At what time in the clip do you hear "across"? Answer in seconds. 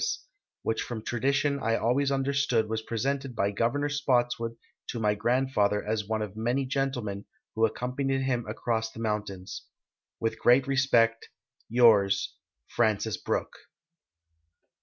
8.47-8.91